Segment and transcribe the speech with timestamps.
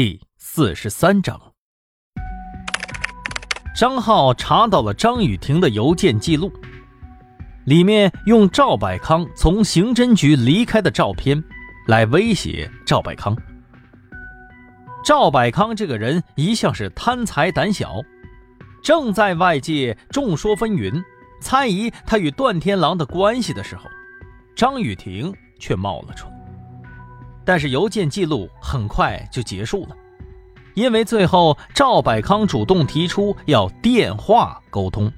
[0.00, 1.36] 第四十三章，
[3.74, 6.52] 张浩查到了张雨婷的邮件记录，
[7.64, 11.42] 里面用赵百康从刑侦局离开的照片
[11.88, 13.36] 来威胁赵百康。
[15.04, 18.00] 赵百康这个人一向是贪财胆小，
[18.80, 21.02] 正在外界众说纷纭、
[21.40, 23.90] 猜疑他与段天狼的关系的时候，
[24.54, 26.37] 张雨婷却冒了出来。
[27.48, 29.96] 但是邮件记录很快就结束了，
[30.74, 35.10] 因为最后赵百康主动提出要电话沟通。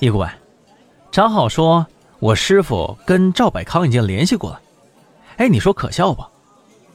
[0.00, 0.30] 易顾问，
[1.10, 1.86] 张浩说，
[2.18, 4.60] 我师傅跟赵百康已经联系过了。
[5.38, 6.22] 哎，你说可笑不？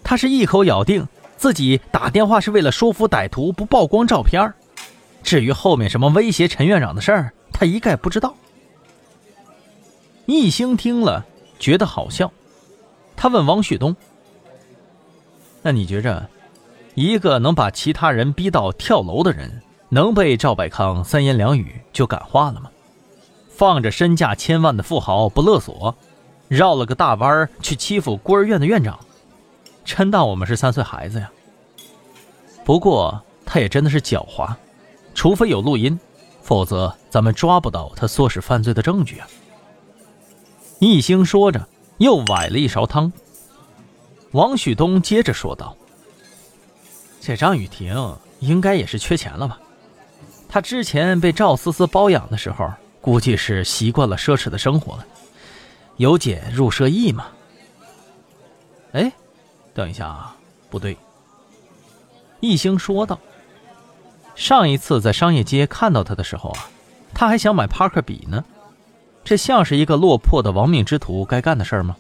[0.04, 4.54] 他是一口咬定自己打电话是为了说服歹徒不曝光照片
[5.24, 8.32] 至于后面什么威胁陈院长的事儿，他一概不知道。
[10.28, 11.26] 易兴听了，
[11.58, 12.32] 觉得好笑。
[13.22, 13.94] 他问王旭东
[15.62, 16.30] ：“那你觉着，
[16.96, 22.72] 一个能把其他人逼到跳楼的人，能被赵百康三言两语就感化了吗？
[23.50, 25.94] 放着身价千万的富豪不勒索，
[26.48, 28.98] 绕了个大弯去欺负孤儿院的院长，
[29.84, 31.30] 真当我们是三岁孩子呀？
[32.64, 34.56] 不过他也真的是狡猾，
[35.14, 36.00] 除非有录音，
[36.42, 39.28] 否则咱们抓不到他唆使犯罪的证据啊。”
[40.80, 41.68] 一兴说着。
[42.00, 43.12] 又崴了一勺汤。
[44.32, 45.78] 王旭东接着说道
[47.22, 49.60] ：“这张雨婷应该也是缺钱了吧？
[50.48, 55.06] 她之前被赵思思包养的时候，估计是习惯了奢侈的生活了，
[55.98, 57.28] 由俭入奢易嘛。”
[58.94, 59.12] 哎，
[59.74, 60.36] 等一下啊，
[60.70, 60.98] 不对。
[62.40, 63.20] 易兴说道
[64.36, 66.70] ：“上一次在商业街看到他的时候啊，
[67.14, 68.46] 他还想买帕克笔呢。”
[69.24, 71.96] 这像是一个落魄的亡命之徒该干的事儿吗？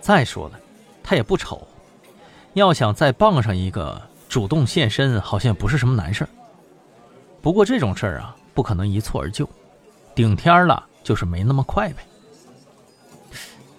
[0.00, 0.58] 再说了，
[1.02, 1.66] 他也不丑，
[2.54, 6.28] 要想再傍上一个主动现身，好像不是什么难事儿。
[7.40, 9.48] 不过这种事儿啊，不可能一蹴而就，
[10.14, 12.04] 顶天了就是没那么快呗。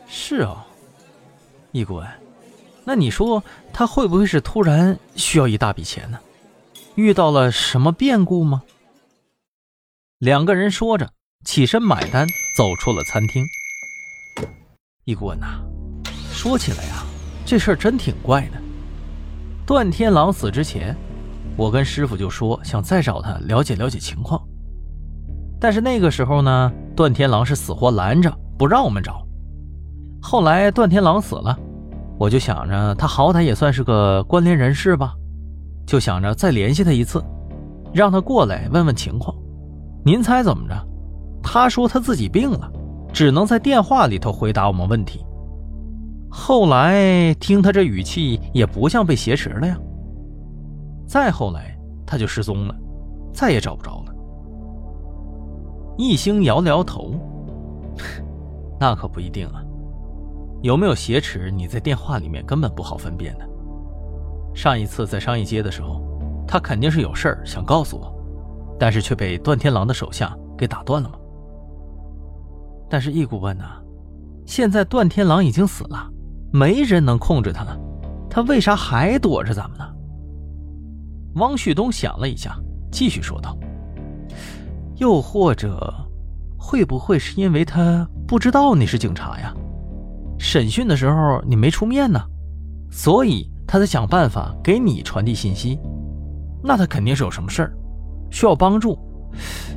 [0.08, 0.66] 是啊，
[1.72, 2.08] 易顾问，
[2.84, 6.20] 那你说他会不会是突然需要一大笔钱呢？
[6.96, 8.64] 遇到了什么变故吗？
[10.18, 11.10] 两个人说着。
[11.46, 12.28] 起身买单，
[12.58, 13.46] 走出了餐厅。
[15.06, 15.48] 易顾问呐，
[16.32, 17.04] 说起来呀，
[17.46, 18.62] 这事儿真挺怪的。
[19.66, 20.96] 段天狼死之前，
[21.56, 24.42] 我跟师傅就说想再找他了解了解情况。
[25.62, 29.26] 但是那个时候呢，段天狼是死活拦着，不让我们找。
[30.22, 31.58] 后来段天狼死了，
[32.20, 35.14] 我就想着他好歹也算是个关联人士吧，
[35.88, 37.24] 就想着再联系他一次，
[37.94, 39.34] 让他过来问问情况。
[40.06, 40.89] 您猜怎么着？
[41.42, 42.72] 他说他自己病了，
[43.12, 45.26] 只能在电话里头回答我们问题。
[46.30, 49.78] 后来听他这语气，也不像被挟持了呀。
[51.08, 52.76] 再后来他就失踪了，
[53.34, 54.14] 再也找不着了。
[55.98, 57.14] 易兴摇了摇头
[58.80, 59.64] ：“那可不一定啊，
[60.62, 63.50] 有没有挟持，你在电话里面根本不好分辨的。
[64.54, 66.02] 上一次在商业街的时候，
[66.48, 68.14] 他肯定是有事儿想告诉我，
[68.80, 71.16] 但是却被段天狼的手下给打断了嘛。”
[72.90, 73.64] 但是易顾问呢？
[74.46, 76.10] 现在段天狼已经死了，
[76.52, 77.80] 没人能控制他了，
[78.30, 79.86] 他为啥还躲着咱们呢？
[81.36, 82.58] 汪旭东想了一下，
[82.92, 83.56] 继续说道
[84.98, 85.94] ：“又或者，
[86.58, 89.54] 会不会是因为他不知道你是警察呀？
[90.40, 92.20] 审讯的时候你没出面呢，
[92.90, 95.80] 所以他在想办法给你传递信息。
[96.64, 97.74] 那他肯定是有什么事儿，
[98.32, 98.98] 需要帮助，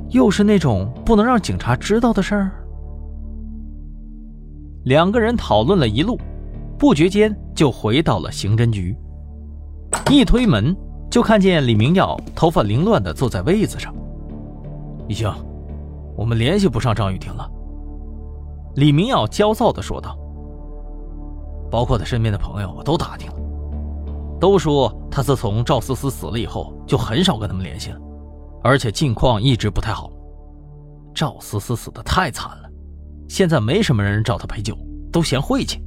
[0.09, 2.51] 又是那种不能让警察知道的事儿。”
[4.85, 6.19] 两个人讨论了一路，
[6.79, 8.97] 不觉间就回到了刑侦局。
[10.11, 10.77] 一推门，
[11.11, 13.95] 就看见李明耀头发凌乱的坐在位子上。
[15.09, 15.33] 一星，
[16.17, 17.49] 我们联系不上张雨婷了。
[18.77, 20.19] 李明耀焦躁的说道
[21.71, 23.37] ：“包括他身边的朋友，我都打听了，
[24.41, 27.99] 都说他自从赵思思死了以后，就很少跟他们联系了，
[28.65, 30.11] 而且近况一直不太好。
[31.15, 32.62] 赵思思死的太惨了。”
[33.33, 34.77] 现在没什么人找他陪酒，
[35.11, 35.83] 都嫌晦气。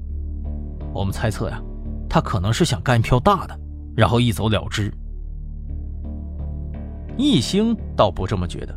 [0.92, 1.62] 我们猜测呀，
[2.10, 3.56] 他可能是想干一票大的，
[3.96, 4.92] 然后一走了之。
[7.16, 8.76] 易兴倒不这么觉得。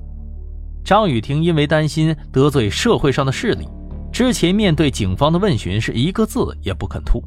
[0.85, 3.67] 张雨婷因为担心得罪社会上的势力，
[4.13, 7.25] 之前面对警方的问询是一个字也不肯吐，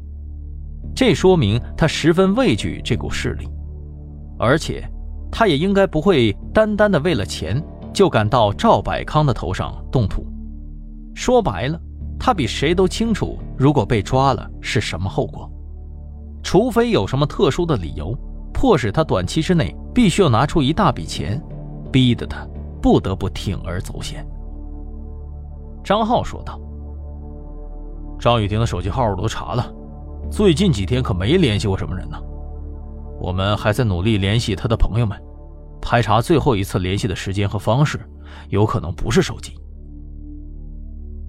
[0.94, 3.48] 这说明他十分畏惧这股势力，
[4.38, 4.88] 而且
[5.28, 7.60] 他也应该不会单单的为了钱
[7.92, 10.24] 就敢到赵百康的头上动土。
[11.14, 11.80] 说白了，
[12.18, 15.50] 他比谁都清楚，如果被抓了是什么后果。
[16.42, 18.16] 除非有什么特殊的理由，
[18.52, 21.40] 迫使他短期之内必须要拿出一大笔钱，
[21.92, 22.46] 逼得他
[22.80, 24.26] 不得不铤而走险。
[25.84, 26.60] 张浩说道
[28.18, 29.72] ：“张雨婷的手机号我都查了，
[30.30, 32.18] 最近几天可没联系过什么人呢。
[33.20, 35.16] 我们还在努力联系他的朋友们，
[35.80, 38.00] 排查最后一次联系的时间和方式，
[38.48, 39.56] 有可能不是手机。”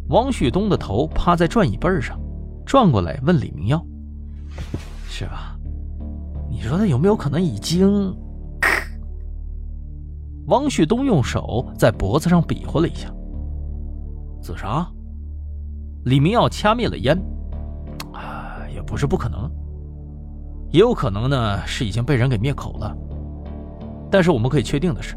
[0.09, 2.19] 王旭东的头趴在转椅背上，
[2.65, 3.83] 转过来问李明耀
[5.07, 5.57] ：“是吧？
[6.49, 8.13] 你说他有没有可能已经？”
[10.45, 13.09] 王旭东用手在脖子上比划了一下。
[14.41, 14.85] 自杀？
[16.03, 17.17] 李明耀掐灭了烟。
[18.11, 19.49] 啊，也不是不可能，
[20.69, 22.93] 也有可能呢是已经被人给灭口了。
[24.11, 25.15] 但是我们可以确定的是，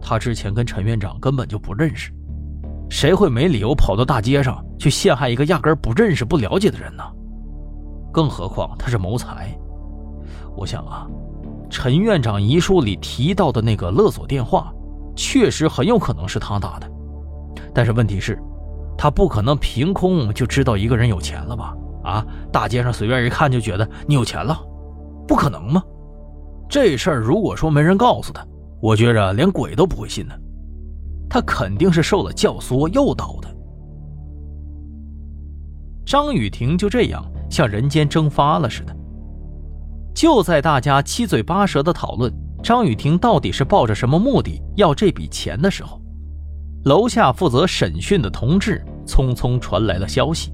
[0.00, 2.10] 他之前跟陈院长根本就不认识。
[2.92, 7.02] 谁会没理由跑到大街上去陷害一个压根不认识、不了解的人呢？
[8.12, 9.58] 更何况他是谋财。
[10.54, 11.06] 我想啊，
[11.70, 14.70] 陈院长遗书里提到的那个勒索电话，
[15.16, 16.86] 确实很有可能是他打的。
[17.72, 18.38] 但是问题是，
[18.98, 21.74] 他不可能凭空就知道一个人有钱了吧？
[22.04, 24.54] 啊，大街上随便一看就觉得你有钱了，
[25.26, 25.82] 不可能吗？
[26.68, 28.46] 这事儿如果说没人告诉他，
[28.82, 30.38] 我觉着连鬼都不会信的。
[31.32, 33.48] 他肯定是受了教唆诱导的。
[36.04, 38.94] 张雨婷就这样像人间蒸发了似的。
[40.14, 42.30] 就在大家七嘴八舌的讨论
[42.62, 46.02] 张雨婷到底是抱着什么目的要这笔钱的时候，
[46.84, 50.52] 楼下负责审讯的同志匆匆传来了消息：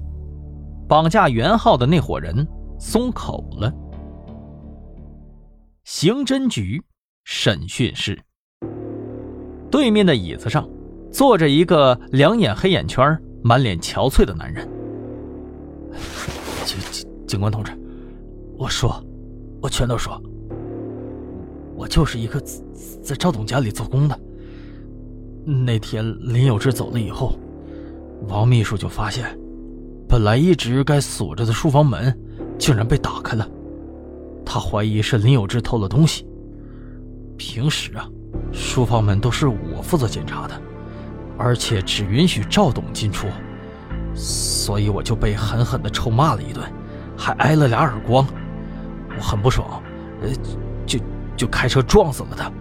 [0.87, 2.47] 绑架袁浩的那伙人
[2.79, 3.69] 松口了。
[5.83, 6.81] 刑侦局
[7.25, 8.17] 审讯室。
[9.71, 10.67] 对面的椅子上，
[11.11, 14.67] 坐着一个两眼黑眼圈、满脸憔悴的男人。
[16.65, 17.71] 警警警官同志，
[18.57, 19.03] 我说，
[19.61, 20.21] 我全都说。
[21.75, 22.41] 我就是一个
[23.01, 24.19] 在赵总家里做工的。
[25.45, 27.39] 那天林有志走了以后，
[28.27, 29.25] 王秘书就发现，
[30.07, 32.13] 本来一直该锁着的书房门，
[32.57, 33.47] 竟然被打开了。
[34.45, 36.25] 他怀疑是林有志偷了东西。
[37.37, 38.09] 平时啊。
[38.51, 40.61] 书房门都是我负责检查的，
[41.37, 43.27] 而且只允许赵董进出，
[44.13, 46.65] 所以我就被狠狠地臭骂了一顿，
[47.17, 48.25] 还挨了俩耳光，
[49.17, 49.81] 我很不爽，
[50.21, 50.29] 呃，
[50.85, 50.99] 就
[51.37, 52.51] 就开车撞死了他。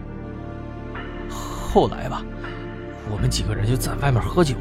[1.29, 2.23] 后来吧，
[3.11, 4.55] 我们几个人就在外面喝酒，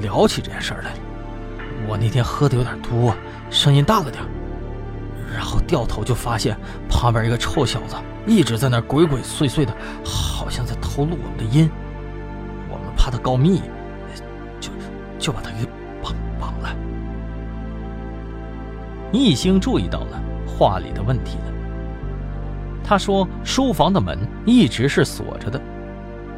[0.00, 0.92] 聊起这件事来。
[1.88, 3.14] 我那天喝的有点多，
[3.50, 4.22] 声音大了点，
[5.32, 6.56] 然后掉头就发现
[6.88, 7.96] 旁边一个臭小子。
[8.28, 11.68] 一直在那鬼鬼祟祟的，好像在偷录我们的音。
[12.70, 13.62] 我们怕他告密，
[14.60, 14.70] 就
[15.18, 15.66] 就把他给
[16.02, 16.76] 绑绑了。
[19.10, 21.44] 易兴注意到了话里的问题了。
[22.84, 25.58] 他说：“书房的门一直是锁着的，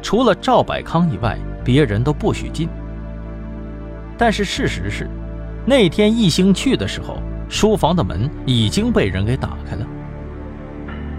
[0.01, 2.69] 除了赵百康以外，别人都不许进。
[4.17, 5.09] 但是事实是，
[5.65, 7.17] 那天易兴去的时候，
[7.49, 9.85] 书房的门已经被人给打开了。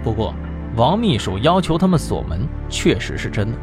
[0.03, 0.33] 不过。”
[0.75, 3.57] 王秘书要求他们锁门，确实是真的，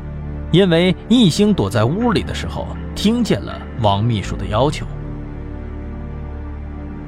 [0.53, 4.87] 因为易兴躲在屋里的时候听见了王秘书的要求。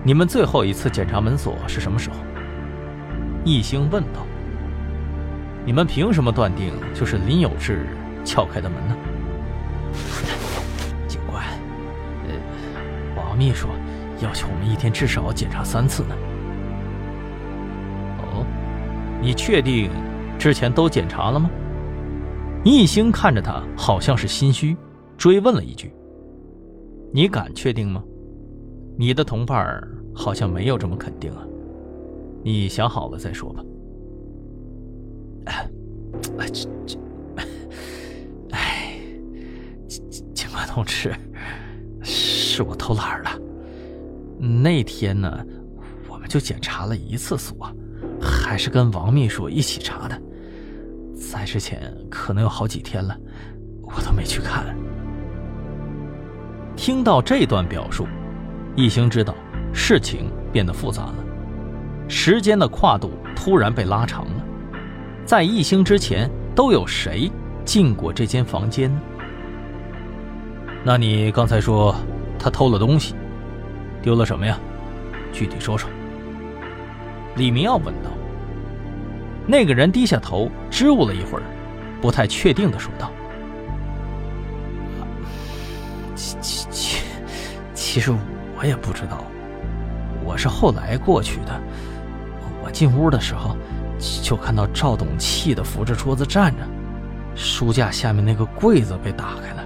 [0.02, 2.16] 你们最后一次检查门锁是什么时候？
[3.44, 4.26] 易兴问道。
[5.64, 7.86] 你们凭什么断定就是林有志
[8.24, 8.96] 撬开的门呢？
[11.06, 11.44] 警官，
[12.26, 12.34] 呃，
[13.16, 13.68] 王秘书
[14.20, 16.16] 要求我们一天至少检查三次呢。
[19.22, 19.88] 你确定
[20.36, 21.48] 之前都检查了吗？
[22.64, 24.76] 易兴看着他，好像是心虚，
[25.16, 25.92] 追问了一句
[27.14, 28.02] ：“你敢确定吗？”
[28.98, 29.80] 你的同伴
[30.12, 31.46] 好像没有这么肯定啊。
[32.42, 33.64] 你想好了再说吧。
[35.46, 35.70] 哎，
[36.52, 36.98] 这这，
[38.50, 38.98] 哎，
[40.34, 41.14] 警官同志，
[42.02, 43.30] 是我偷懒了。
[44.38, 45.46] 那天呢，
[46.08, 47.72] 我们就检查了一次锁。
[48.42, 50.20] 还是跟王秘书一起查的，
[51.14, 53.16] 在之前可能有好几天了，
[53.82, 54.76] 我都没去看。
[56.76, 58.06] 听到这段表述，
[58.74, 59.34] 一兴知道
[59.72, 61.14] 事情变得复杂了，
[62.08, 64.44] 时间的跨度突然被拉长了。
[65.24, 67.30] 在一兴之前，都有谁
[67.64, 68.92] 进过这间房间？
[70.84, 71.94] 那你刚才说
[72.38, 73.14] 他偷了东西，
[74.02, 74.58] 丢了什么呀？
[75.32, 75.88] 具体说说。
[77.36, 78.10] 李明耀问道。
[79.52, 81.42] 那个人低下头，支吾了一会儿，
[82.00, 83.12] 不太确定的说道
[86.16, 87.02] ：“其其其，
[87.74, 88.10] 其实
[88.56, 89.22] 我也不知道，
[90.24, 91.60] 我是后来过去的，
[92.64, 93.54] 我进屋的时候，
[94.22, 96.64] 就看到赵董气的扶着桌子站着，
[97.34, 99.62] 书架下面那个柜子被打开了，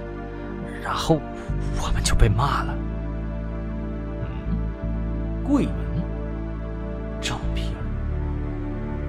[0.83, 1.17] 然后
[1.81, 2.75] 我们就被骂了。
[4.19, 5.65] 嗯，柜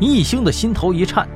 [0.00, 1.28] 一兴的心头一颤，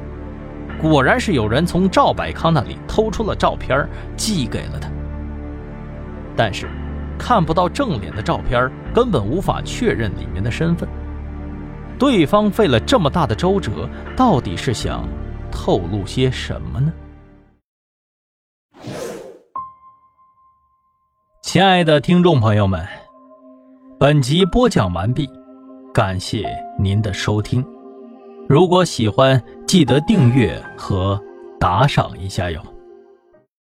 [0.80, 4.88] 果然是有人从赵百康那里偷出了照片，寄给了他。
[6.36, 6.68] 但是，
[7.18, 10.88] 看不到正脸的照片，根本无法确认里面的身份。
[11.98, 15.06] 对方费了这么大的周折，到底是想
[15.50, 16.92] 透露些什么呢？
[21.42, 22.86] 亲爱的听众朋友们，
[23.98, 25.28] 本集播讲完毕，
[25.92, 27.64] 感谢您的收听。
[28.52, 31.18] 如果喜欢，记得订阅和
[31.58, 32.60] 打赏一下哟。